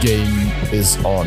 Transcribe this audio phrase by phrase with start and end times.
[0.00, 1.26] Game is on.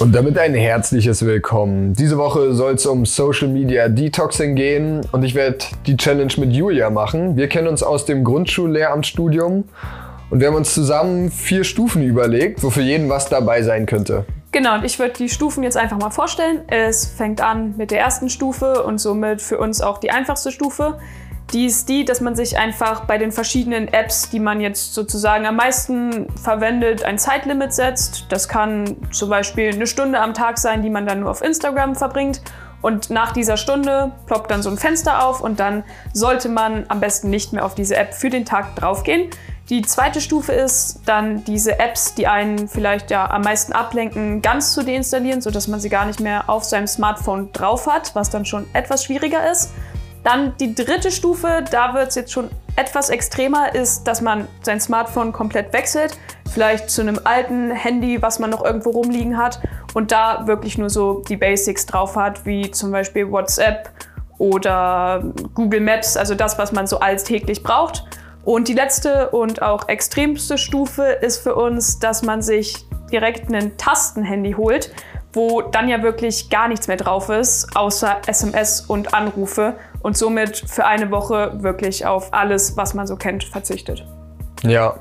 [0.00, 1.92] Und damit ein herzliches Willkommen.
[1.92, 6.52] Diese Woche soll es um Social Media Detoxing gehen und ich werde die Challenge mit
[6.52, 7.36] Julia machen.
[7.36, 9.64] Wir kennen uns aus dem Grundschullehramtsstudium
[10.30, 14.24] und wir haben uns zusammen vier Stufen überlegt, wo für jeden was dabei sein könnte.
[14.50, 16.60] Genau, und ich würde die Stufen jetzt einfach mal vorstellen.
[16.68, 20.98] Es fängt an mit der ersten Stufe und somit für uns auch die einfachste Stufe.
[21.54, 25.46] Die ist die, dass man sich einfach bei den verschiedenen Apps, die man jetzt sozusagen
[25.46, 28.26] am meisten verwendet, ein Zeitlimit setzt.
[28.28, 31.94] Das kann zum Beispiel eine Stunde am Tag sein, die man dann nur auf Instagram
[31.94, 32.42] verbringt.
[32.82, 36.98] Und nach dieser Stunde ploppt dann so ein Fenster auf und dann sollte man am
[36.98, 39.30] besten nicht mehr auf diese App für den Tag draufgehen.
[39.70, 44.74] Die zweite Stufe ist dann diese Apps, die einen vielleicht ja am meisten ablenken, ganz
[44.74, 48.44] zu deinstallieren, sodass man sie gar nicht mehr auf seinem Smartphone drauf hat, was dann
[48.44, 49.70] schon etwas schwieriger ist.
[50.24, 54.80] Dann die dritte Stufe, da wird es jetzt schon etwas extremer, ist, dass man sein
[54.80, 56.18] Smartphone komplett wechselt.
[56.50, 59.60] Vielleicht zu einem alten Handy, was man noch irgendwo rumliegen hat
[59.92, 63.90] und da wirklich nur so die Basics drauf hat, wie zum Beispiel WhatsApp
[64.38, 65.22] oder
[65.54, 68.04] Google Maps, also das, was man so alltäglich braucht.
[68.44, 73.76] Und die letzte und auch extremste Stufe ist für uns, dass man sich direkt ein
[73.76, 74.90] Tastenhandy holt,
[75.32, 80.62] wo dann ja wirklich gar nichts mehr drauf ist, außer SMS und Anrufe und somit
[80.68, 84.04] für eine Woche wirklich auf alles, was man so kennt, verzichtet.
[84.62, 84.96] Ja,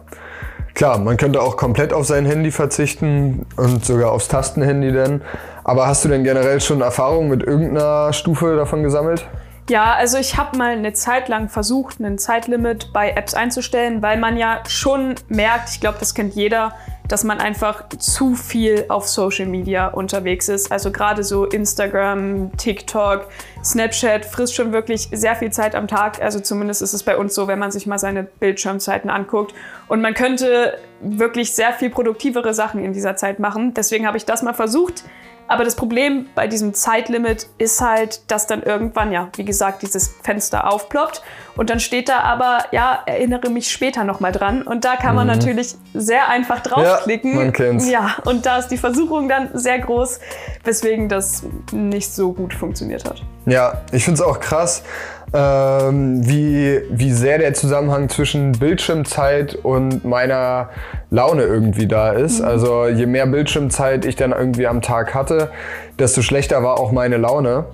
[0.75, 5.21] klar, man könnte auch komplett auf sein Handy verzichten und sogar aufs Tastenhandy denn.
[5.65, 9.27] Aber hast du denn generell schon Erfahrung mit irgendeiner Stufe davon gesammelt?
[9.69, 14.17] Ja, also ich habe mal eine Zeit lang versucht, ein Zeitlimit bei Apps einzustellen, weil
[14.17, 16.75] man ja schon merkt, ich glaube, das kennt jeder,
[17.07, 20.71] dass man einfach zu viel auf Social Media unterwegs ist.
[20.71, 23.27] Also gerade so Instagram, TikTok,
[23.63, 26.21] Snapchat frisst schon wirklich sehr viel Zeit am Tag.
[26.21, 29.53] Also zumindest ist es bei uns so, wenn man sich mal seine Bildschirmzeiten anguckt.
[29.87, 33.73] Und man könnte wirklich sehr viel produktivere Sachen in dieser Zeit machen.
[33.73, 35.03] Deswegen habe ich das mal versucht
[35.47, 40.16] aber das Problem bei diesem Zeitlimit ist halt, dass dann irgendwann, ja, wie gesagt, dieses
[40.23, 41.22] Fenster aufploppt
[41.56, 44.63] und dann steht da aber, ja, erinnere mich später nochmal dran.
[44.63, 45.34] Und da kann man mhm.
[45.34, 47.31] natürlich sehr einfach draufklicken.
[47.31, 47.90] Ja, man kennt's.
[47.90, 50.19] Ja, und da ist die Versuchung dann sehr groß,
[50.63, 53.22] weswegen das nicht so gut funktioniert hat.
[53.46, 54.84] Ja, ich finde es auch krass,
[55.33, 60.69] ähm, wie, wie sehr der Zusammenhang zwischen Bildschirmzeit und meiner
[61.09, 62.39] Laune irgendwie da ist.
[62.39, 62.47] Mhm.
[62.47, 65.49] Also je mehr Bildschirmzeit ich dann irgendwie am Tag hatte,
[65.97, 67.66] desto schlechter war auch meine Laune.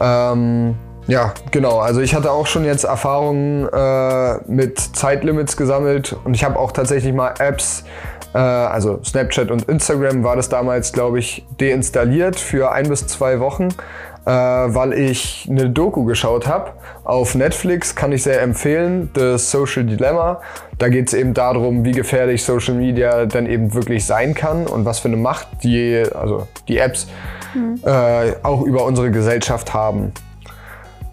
[0.00, 0.76] Ähm,
[1.08, 1.78] ja, genau.
[1.78, 6.70] Also ich hatte auch schon jetzt Erfahrungen äh, mit Zeitlimits gesammelt und ich habe auch
[6.70, 7.84] tatsächlich mal Apps,
[8.34, 13.40] äh, also Snapchat und Instagram war das damals, glaube ich, deinstalliert für ein bis zwei
[13.40, 13.68] Wochen
[14.28, 16.72] äh, weil ich eine Doku geschaut habe
[17.04, 20.42] auf Netflix, kann ich sehr empfehlen, The Social Dilemma.
[20.76, 24.84] Da geht es eben darum, wie gefährlich Social Media dann eben wirklich sein kann und
[24.84, 27.06] was für eine Macht die, also die Apps
[27.54, 27.80] mhm.
[27.82, 30.12] äh, auch über unsere Gesellschaft haben.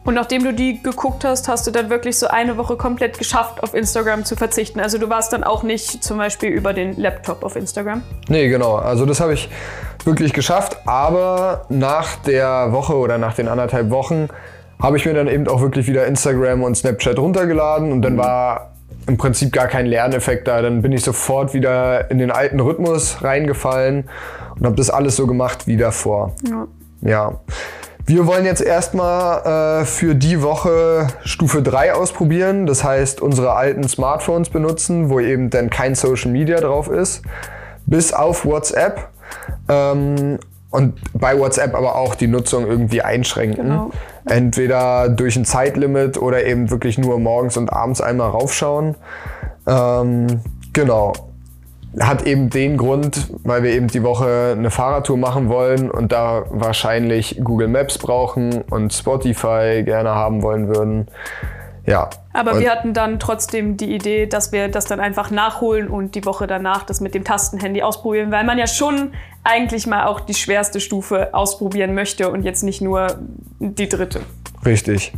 [0.03, 3.63] Und nachdem du die geguckt hast, hast du dann wirklich so eine Woche komplett geschafft,
[3.63, 4.81] auf Instagram zu verzichten.
[4.81, 8.03] Also du warst dann auch nicht zum Beispiel über den Laptop auf Instagram.
[8.27, 8.75] Nee, genau.
[8.75, 9.49] Also das habe ich
[10.05, 10.77] wirklich geschafft.
[10.85, 14.27] Aber nach der Woche oder nach den anderthalb Wochen
[14.81, 18.19] habe ich mir dann eben auch wirklich wieder Instagram und Snapchat runtergeladen und dann mhm.
[18.19, 18.71] war
[19.07, 20.61] im Prinzip gar kein Lerneffekt da.
[20.61, 24.09] Dann bin ich sofort wieder in den alten Rhythmus reingefallen
[24.57, 26.33] und habe das alles so gemacht wie davor.
[26.49, 26.67] Ja.
[27.01, 27.39] ja.
[28.07, 32.67] Wir wollen jetzt erstmal äh, für die Woche Stufe 3 ausprobieren.
[32.67, 37.23] Das heißt, unsere alten Smartphones benutzen, wo eben dann kein Social Media drauf ist,
[37.88, 39.09] bis auf WhatsApp.
[39.69, 40.39] Ähm,
[40.71, 43.63] und bei WhatsApp aber auch die Nutzung irgendwie einschränken.
[43.63, 43.91] Genau.
[44.25, 48.95] Entweder durch ein Zeitlimit oder eben wirklich nur morgens und abends einmal raufschauen.
[49.67, 50.41] Ähm,
[50.73, 51.13] genau
[51.99, 56.43] hat eben den Grund, weil wir eben die Woche eine Fahrradtour machen wollen und da
[56.49, 61.07] wahrscheinlich Google Maps brauchen und Spotify gerne haben wollen würden.
[61.85, 62.09] Ja.
[62.34, 66.25] Aber wir hatten dann trotzdem die Idee, dass wir das dann einfach nachholen und die
[66.25, 69.13] Woche danach das mit dem Tastenhandy ausprobieren, weil man ja schon
[69.44, 73.07] eigentlich mal auch die schwerste Stufe ausprobieren möchte und jetzt nicht nur
[73.59, 74.21] die dritte.
[74.65, 75.13] Richtig.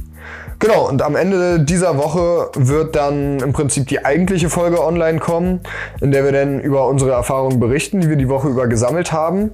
[0.59, 5.62] Genau, und am Ende dieser Woche wird dann im Prinzip die eigentliche Folge online kommen,
[6.01, 9.51] in der wir dann über unsere Erfahrungen berichten, die wir die Woche über gesammelt haben.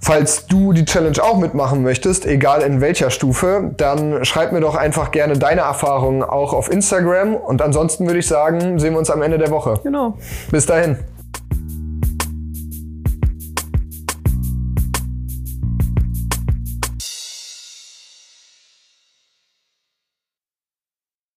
[0.00, 4.76] Falls du die Challenge auch mitmachen möchtest, egal in welcher Stufe, dann schreib mir doch
[4.76, 7.34] einfach gerne deine Erfahrungen auch auf Instagram.
[7.34, 9.80] Und ansonsten würde ich sagen, sehen wir uns am Ende der Woche.
[9.82, 10.16] Genau.
[10.50, 10.98] Bis dahin.